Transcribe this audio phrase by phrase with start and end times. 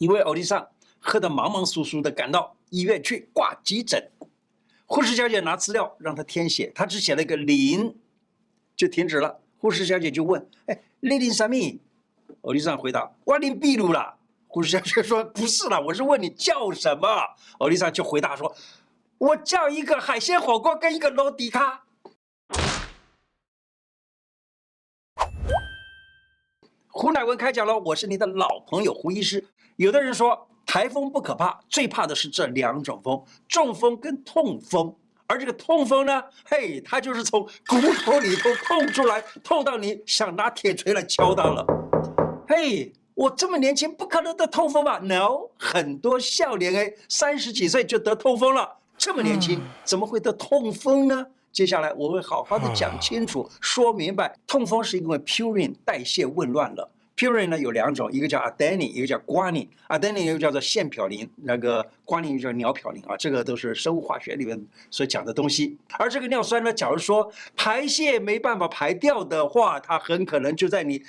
[0.00, 0.66] 一位欧弟桑
[0.98, 4.10] 喝得茫茫酥酥的赶到医院去挂急诊，
[4.86, 7.94] 护士小姐拿资料让他填写，他只写了一个零，
[8.74, 9.40] 就停止了。
[9.58, 11.54] 护士小姐就问：“哎，你领什么？”
[12.40, 14.14] 欧弟桑回答：“我领秘鲁了。”
[14.48, 17.06] 护士小姐说：“不是啦，我是问你叫什么。”
[17.60, 18.56] 欧弟桑就回答说
[19.18, 21.84] ：“我叫一个海鲜火锅跟一个罗迪卡。”
[27.00, 29.42] 胡乃文开讲了，我是你的老朋友胡医师。
[29.76, 34.94] 有的人说台风不可怕，最怕的是这两种风：中风跟痛风。
[35.26, 41.64] 而这个痛风呢，嘿，它就是从骨头里头痛出来，痛到你想拿铁锤来敲它了。
[42.46, 48.76] 嘿，我这么年轻，不可能得痛风吧？No，很多少年哎，三十几岁就得痛风了。
[48.98, 51.26] 这么年轻，怎么会得痛风呢？
[51.50, 56.88] 接下来我会好好的讲清楚，说明白，痛风是因为 purine 代谢紊乱了。
[57.20, 59.68] Purine 呢有两种，一个叫腺嘌呤一个叫 guanine。
[59.88, 64.58] adenine 又叫做腺嘌呤，那个 guanine 又叫鸟嘌呤啊，这个都是生物化学里面
[64.90, 65.76] 所讲的东西。
[65.98, 71.02] 而这个尿酸呢，假如说排泄没办法排掉的话，它很可能就在你。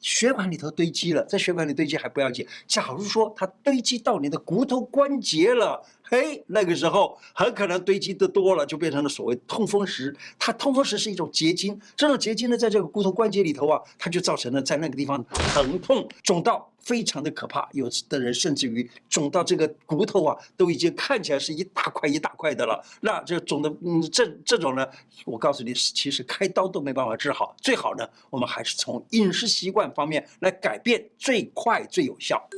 [0.00, 2.46] 血管里头堆积了，在血管里堆积还不要紧。
[2.66, 10.14] 假如说它堆积到你的骨头关节了，嘿，那个时候很可能堆积的多了，就变成了所谓痛风石。
[10.38, 16.70] 它痛风石是一种结晶，这种结晶呢，在这个骨头关节里头啊，它就造成了在那个地方疼痛、肿到。
[16.88, 22.82] 非常的可怕，有的人甚至于肿到这个骨头啊，都已经看起来是一大块一大块的了。
[23.02, 24.88] 那这肿的，嗯，这这种呢，
[25.26, 27.54] 我告诉你，其实开刀都没办法治好。
[27.60, 32.48] 最好呢，我们还是从饮食习惯方面来改变，最快最有效。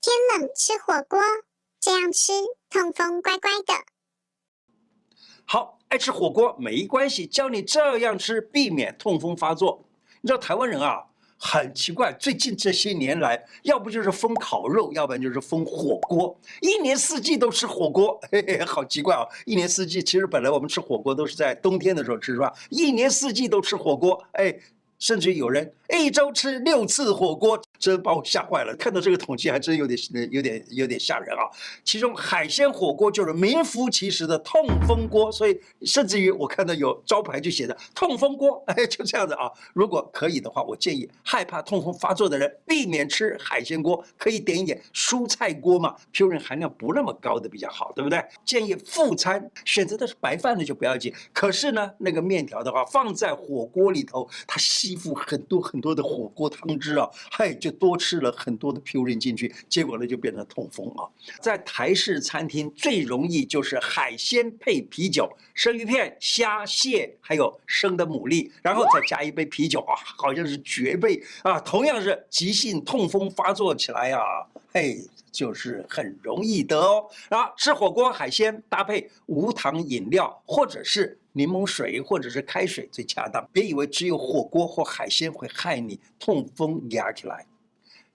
[0.00, 1.18] 天冷吃火锅，
[1.80, 2.32] 这样吃
[2.70, 3.74] 痛风乖乖的。
[5.44, 9.84] 好，爱吃火锅没关系，教你这样吃，避免痛风发作。
[10.20, 11.06] 你知道台湾人啊？
[11.46, 19.26] 很奇怪，最近这些年来，要不就是封烤肉，要不然就是封火锅，一年四季都吃火锅， 嘿嘿，好奇怪啊！
[19.44, 22.50] 一年四季，其实本来我们吃火锅都是在冬天的时候吃，是吧？
[22.70, 24.58] 一年四季都吃火锅，哎。
[25.00, 28.74] 甚至有人一周吃六次火锅，真把我吓坏了。
[28.76, 29.98] 看到这个统计，还真有点、
[30.30, 31.42] 有点、有点吓人啊。
[31.82, 39.50] 其中海鲜火锅就是名副其实的痛风锅，所以甚至于我看到有招牌就写着“痛风锅”，哎，就这样子啊。
[39.72, 48.24] 如果可以的话，我建议害怕痛风发作的人避免吃海鲜锅，可以点一点蔬菜锅嘛 pua 含量不那么高的比较好，对不对？
[48.44, 51.12] 建议副餐选择的是白饭的就不要紧。
[51.32, 54.84] 可是呢，那个面条的话放在火锅里头，它吸。
[54.84, 61.08] 吸附很多很多的火锅汤汁啊，嗨，就多吃了很多的 purine 进去，结果呢就变成痛风啊。
[61.40, 71.60] 在台式餐厅最容易就是海鲜配啤酒，生鱼片、虾、蟹，还有生的牡蛎，然后再加一杯啤酒啊，好像是绝配啊。
[71.60, 74.20] 同样是急性痛风发作起来啊，
[74.72, 74.98] 嘿，
[75.32, 77.04] 就是很容易得哦。
[77.28, 81.18] 然后吃火锅海鲜搭配无糖饮料，或者是。
[81.36, 83.44] 柠檬水或者是开水最恰当。
[83.52, 87.44] 别以为只有火锅或海鲜会害你痛风压起来，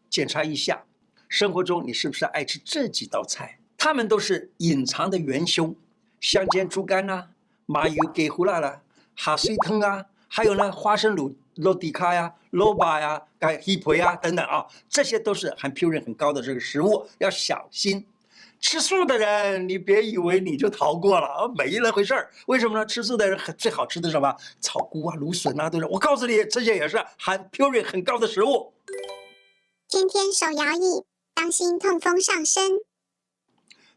[0.09, 0.83] 检查一下
[1.27, 3.59] 生活中你是不是爱吃这几道菜？
[3.77, 5.75] 它们都是隐藏的元凶：
[6.19, 7.29] 香煎猪肝啊，
[7.65, 8.81] 麻油给胡辣啦，
[9.15, 18.05] 哈水汤啊，还有呢花生卤罗迪卡呀、萝卜呀、干鸡皮呀等等啊，这些都是含 purine 很高的这个食物，要小心。
[18.61, 22.29] 吃素的人，你别以为你就逃过了啊，没那回事儿。
[22.47, 22.85] 为什么呢？
[22.85, 24.35] 吃素的人最好吃的是什么？
[24.59, 25.85] 草菇啊、芦笋啊，都是。
[25.85, 28.73] 我告诉你，这些也是含 purine 很高的食物。
[29.89, 32.73] 天天手摇椅，当心痛风上身。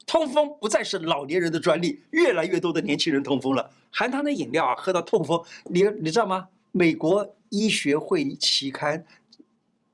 [0.07, 3.71] 痛风不再是老年人的专利，越来越多的年轻人痛风了。
[3.91, 6.49] 含糖的饮料啊，喝到痛风，你你知道吗？
[6.71, 9.05] 美国医学会期刊。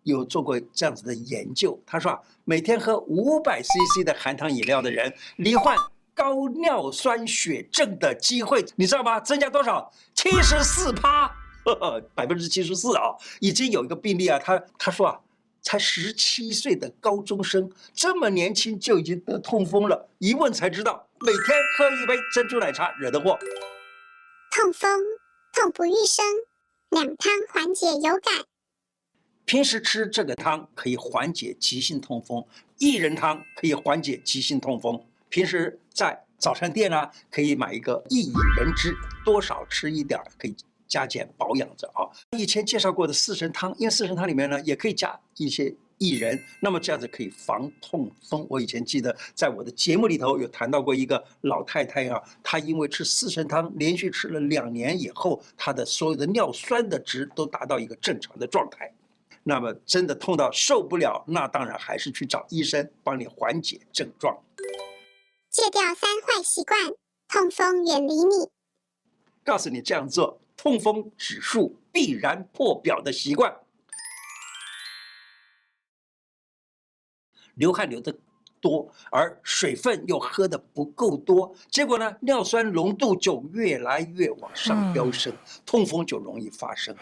[0.04, 5.76] 有做过这样子的研究，他说啊，每天喝五百 CC 的含糖饮料的人，罹患
[6.14, 9.20] 高尿酸血症的机会，你知道吗？
[9.20, 9.92] 增加多少？
[10.14, 11.30] 七十四趴，
[12.14, 13.14] 百分之七十四啊！
[13.40, 15.20] 已经有一个病例啊，他他说啊，
[15.68, 20.08] 才十七岁的高中生，这么年轻就已经得痛风了。
[20.16, 21.42] 一问才知道，每天
[21.76, 23.38] 喝一杯珍珠奶茶惹的祸。
[24.50, 24.98] 痛风，
[25.52, 26.24] 痛不欲生，
[26.88, 28.46] 两汤缓解有感。
[29.44, 32.42] 平时吃这个汤可以缓解急性痛风，
[32.78, 34.98] 薏仁汤可以缓解急性痛风。
[35.28, 40.56] 平时在早餐店呢，可以买一个薏仁汁，多少吃一点儿，可以
[40.88, 42.08] 加减保养着啊。
[42.36, 48.46] 以前介绍过的四神汤，因为四神汤里面呢也可以加一些薏仁，那么这样子可以防痛风。
[48.48, 58.92] 我以前记得在我的节目里头有谈到过一个老太太啊，她因为吃四神汤连续吃了两年以后，她的所有的尿酸的值都达到一个正常的状态。
[59.44, 64.36] 那么真的痛到受不了，那当然还是去找医生帮你缓解症状。
[65.50, 66.78] 戒掉三坏习惯，
[67.28, 68.50] 痛风远离你。
[69.42, 73.56] 告诉你这样做，痛风指数必然破表的习惯。
[77.54, 78.14] 流汗流的
[78.60, 85.32] 多，而水分又喝的不够多，结果呢，尿酸浓度就越来越往上飙升，
[85.64, 86.94] 痛风就容易发生。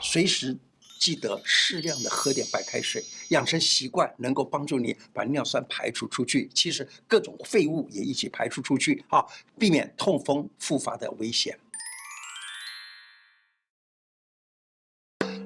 [0.00, 0.56] 随时
[0.98, 6.50] 记得适量的喝点白开水，养成习惯，能够帮助你把尿酸排除出去。
[6.52, 9.24] 其实各种废物也一起排除出去，啊，
[9.58, 11.58] 避免痛风复发的危险。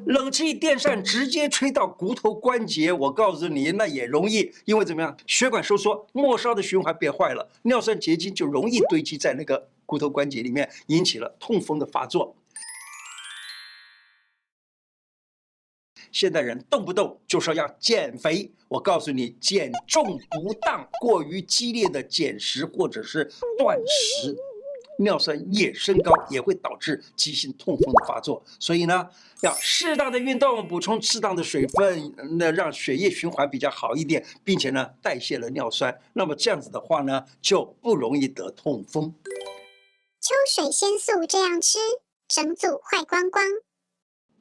[0.06, 12.36] 冷气电扇直接吹到骨头关节，我告诉你，那也容易，因为怎么样，血管收缩，末梢的循环变坏了，尿酸结晶就容易堆积在那个骨头关节里面，引起了痛风的发作。
[16.12, 23.28] 现代人动不动就说要减肥，我告诉你，减重不当、过于激烈的减食或者是
[23.58, 24.36] 断食。
[24.98, 28.42] 尿酸也升高，也会导致急性痛风的发作。
[28.58, 29.08] 所以呢，
[29.42, 35.98] 要适当的运动，补充适当的水分，那让血液循环比较好一点，并且呢，代谢了尿酸。
[36.12, 39.14] 那么这样子的话呢，就不容易得痛风。
[40.20, 41.78] 秋水仙素这样吃，
[42.28, 43.44] 整组坏光光。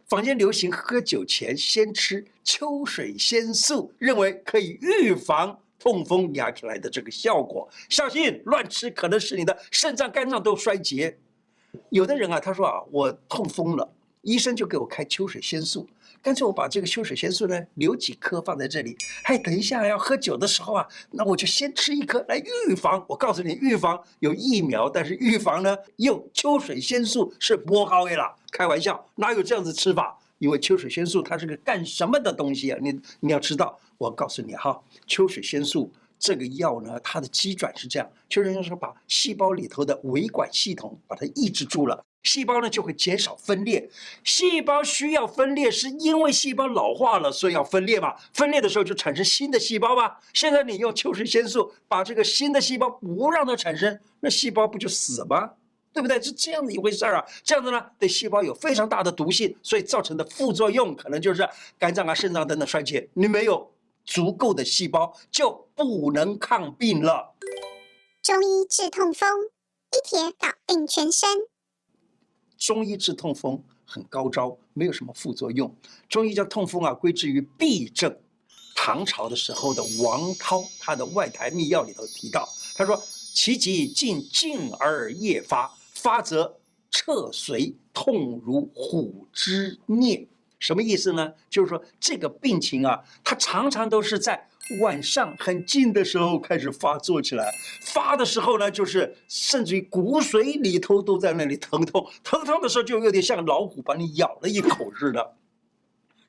[0.07, 5.59] 坊间流行喝酒前先吃秋水仙素，认为可以预防。
[5.83, 11.19] 痛风压起来的这个效果，小心乱吃，可能使你的肾脏、肝脏都衰竭。
[11.89, 15.85] 有的人啊，他说啊，我痛风了，医生就给我开秋水仙素，
[16.21, 23.03] 干脆我把这个秋水仙素呢留几颗放在这里，哎，等一下要喝酒的时候啊，那我就先吃一颗来预防。
[23.09, 30.17] 我告诉你，预防有疫苗，但是预防呢，用秋水仙素是不好的啦，开玩笑，哪有这样子吃法？
[30.43, 32.77] 因为秋水仙素它是个干什么的东西啊？
[32.81, 43.89] 你你要知道，我告诉你哈，秋水仙素这个药呢，它的机转是这样：秋水仙素把细胞里头的维管系统把它抑制住了，细胞呢就会减少分裂。
[44.25, 48.13] 细胞需要分裂，是因为细胞老化了，所以要分裂嘛。
[48.33, 50.17] 分裂的时候就产生新的细胞嘛。
[50.33, 55.51] 现在你用秋水仙素把这个新的细胞不让它产生，那细胞不就死吗？
[55.93, 56.19] 对不对？
[56.19, 57.25] 是这样的一回事儿啊！
[57.43, 61.47] 这样子呢，对细胞有非常大的毒性，所以造成的副作用可能就是
[61.77, 63.07] 肝脏啊、肾脏等等衰竭。
[63.13, 63.71] 你没有
[64.03, 67.35] 足够的细胞，就不能抗病了。
[68.23, 69.29] 中医治痛风，
[69.91, 71.29] 一帖搞定全身。
[72.57, 75.75] 中医治痛风很高招，没有什么副作用。
[76.09, 78.17] 中医将痛风啊归之于痹症。
[78.75, 82.99] 唐朝的时候的王涛，他的《外台秘要》里头提到，他说
[83.33, 85.71] ：“其疾近静而夜发。”
[86.03, 86.59] 发则
[86.91, 90.27] 彻髓，痛如虎之啮，
[90.59, 91.33] 什么意思呢？
[91.49, 94.49] 就是说这个病情啊，它常常都是在
[94.81, 97.49] 晚上很近的时候开始发作起来，
[97.93, 105.35] 发的时候呢，就是甚至于骨髓里头都在那里疼痛，疼痛的时候就有点像老虎把你咬了一口似的，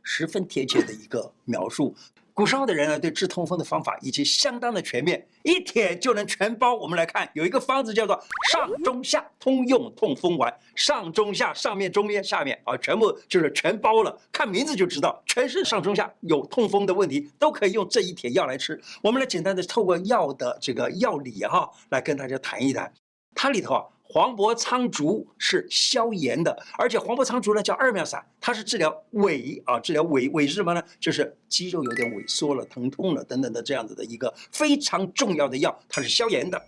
[0.04, 1.92] 十分贴切的一个描述。
[2.36, 6.74] 古时候的人呢，对治痛风的方法已经相当的全面，一帖就能全包。
[6.74, 8.20] 我们来看，有一个方子叫做
[8.50, 14.20] 上中下通用痛风丸，上中下上面中间下面啊，全部就是全包了。
[14.32, 18.80] 看名字就知道，全是上中下有痛风的问题都可以用这一帖药来吃。
[19.00, 22.92] 我们来简单的透过药的这个药理哈，来跟大家谈一谈，
[23.32, 23.84] 它里头啊。
[24.14, 30.80] 黄柏苍竹是消炎的，而且黄柏苍竹呢叫二妙散，它是治疗痿啊，治疗痿痿是什么呢？
[31.00, 36.62] 就是肌肉有点萎缩了、疼痛了等等的这样子的一个非常重要的药，它是消炎的。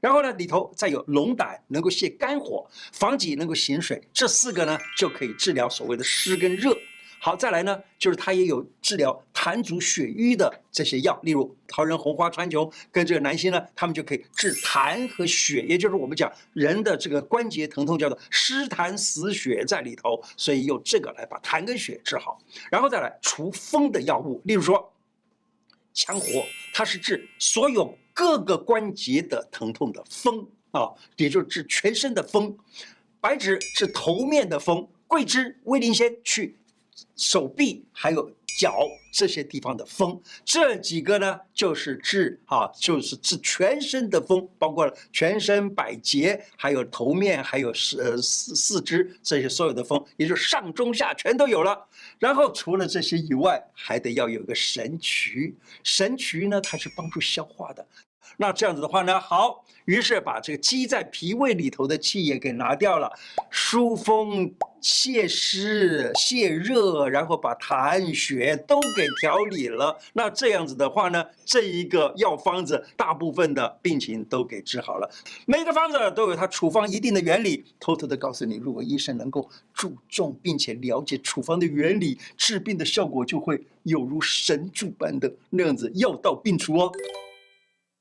[0.00, 6.72] 然后呢，里头再有龙胆，能够泻肝火；防己能够行水，这四个呢就可以治疗所谓的湿跟热。
[7.24, 22.40] 好，再来呢，就是它也有治疗痰阻血瘀的这些药，例如桃仁红花川穹跟这个南星呢，他们就可以治痰和血，也就是我们讲人的这个关节疼痛叫做湿痰死血在里头，所以用这个来把痰跟血治好。
[22.72, 24.92] 然后再来除风的药物，例如说
[25.94, 32.58] 羌活，它是治所有各个关节的疼痛的风啊，也就是治全身的风。
[33.20, 36.56] 白芷治头面的风，桂枝、威灵仙去。
[37.16, 51.86] 手臂还有脚这些地方的风，这几个呢就是治啊，就是治全身的风，包括全身百节，还有头面，还有四四四肢这些所有的风，也就是上中下全都有了。
[52.18, 55.56] 然后除了这些以外，还得要有个神渠。
[55.82, 57.86] 神渠呢，它是帮助消化的。
[58.36, 63.12] 那这样子的话呢，好，于是把这个积在脾胃里头的气也给拿掉了，
[63.50, 64.52] 疏风。
[64.82, 69.96] 泄湿、泄热，然后把痰血都给调理了。
[70.12, 75.08] 那这样子的话呢，这一个药方子，大部分的病情都给治好了。
[75.46, 77.64] 每个方子都有它处方一定的原理。
[77.78, 86.92] 偷偷的告诉你，如果医生能够注重并且了解处方的原理，治病的效果就会有如神助般的那样子，药到病除哦。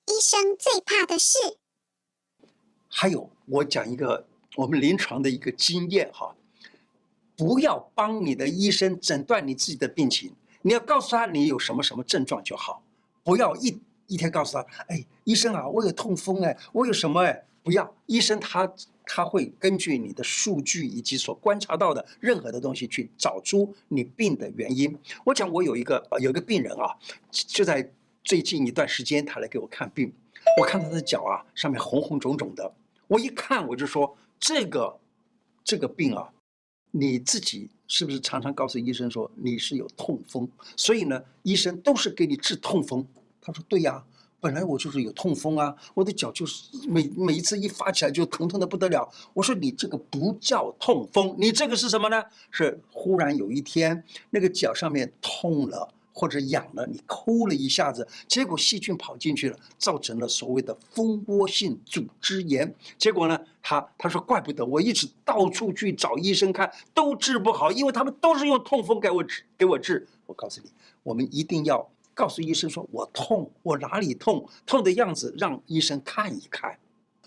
[0.08, 1.38] 医生最怕的是，
[2.88, 6.36] 还有我讲一个我们临床的一个经验哈。
[7.38, 10.32] 不要帮你的医生诊断你自己的病情，
[10.62, 12.84] 你要告诉他你有什么什么症状就好，
[13.24, 18.72] 不要一一天告诉他，哎，医生啊，我有痛风哎，我有什么哎，不要，医生他
[19.06, 24.96] 他会根据你的数据以及所观察到的任何的东西去找出你病的原因。
[25.24, 26.96] 我讲我有一个有一个病人啊，
[27.32, 27.92] 就在
[28.24, 30.14] 最近一段时间他来给我看病，
[30.60, 32.74] 我看他的脚啊上面红红肿肿的，
[33.08, 35.00] 我一看我就说这个
[35.64, 36.32] 这个病啊。
[36.94, 40.46] 你自己是不是常常告诉医生说你是有痛风？
[40.76, 43.08] 所以呢，医生都是给你治痛风。
[43.40, 44.04] 他说：“对呀，
[44.42, 52.22] 本来我就是有痛风啊，我的脚就是每每一次一发起来就疼痛得不得了。”我说：“你这个不叫痛风，你这个是什么呢？
[52.50, 62.74] 是忽然有一天那个脚上面痛了。”或者痒了，你抠了一下子，结果细菌跑进去了，造成了所谓的蜂窝性组织炎。
[62.98, 70.08] 结果呢，他他说怪不得我一直到处去找医生看，都治不好，因为他们都是用痛风给我治给我治。
[70.26, 70.70] 我告诉你，
[71.04, 76.78] 我们一定要告诉医生说，我痛，我哪里痛，痛的样子让医生看一看。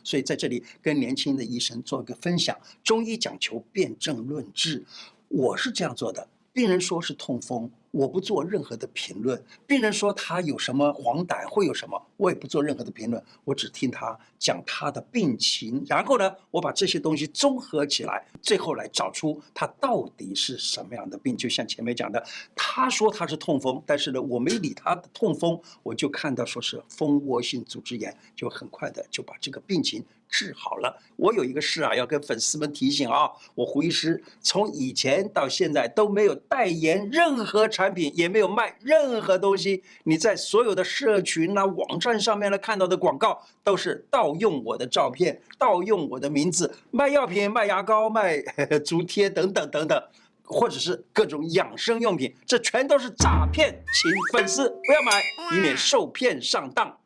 [0.02, 4.84] 所以在这里跟年轻的医生做一个分享，中医讲求辨证论治，
[5.28, 6.28] 我是这样做的。
[6.54, 7.70] 病人说是痛风。
[7.90, 9.40] 我不做任何的评论。
[9.68, 13.22] 病人说他有什么黄疸，会有什么，我也不做任何的评论。
[13.44, 21.36] 我只听他讲他的病情，然后呢，我把这些东西综合起来，最后来找出他到底是什么样的病。
[21.36, 22.24] 就像前面讲的，
[22.56, 30.04] 他说他是痛风，但是呢，我没理他的痛风，我就看到说是蜂窝性组织炎，就很快的就把这个病情
[30.34, 31.00] 治好了。
[31.16, 37.94] 我有一个事啊，要跟粉丝们提醒啊，我胡医师从以前到现在都没有代言任何产。
[37.94, 48.42] 品也没有卖任何东西，你在所有的社群啊、网站上面呢看到的广告都是盗用我的照片、盗用我的名字，卖药品、卖牙膏、卖
[48.84, 50.02] 足贴等等等等，
[50.42, 55.22] 或者是各种养生用品，这全都是诈骗，请粉丝不要买，
[55.56, 56.98] 以免受骗上当。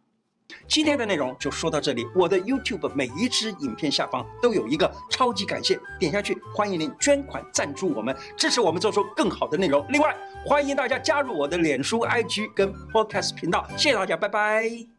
[0.66, 2.06] 今天的内容就说到这里。
[2.14, 9.84] 我的 YouTube 每一支影片下方都有一个超级感谢，点下去，欢迎您捐款赞助我们，支持我们做出更好的内容。
[9.88, 10.14] 另外，
[10.44, 13.66] 欢迎大家加入我的脸书、IG 跟 Podcast 频道。
[13.76, 14.97] 谢谢大家，拜拜。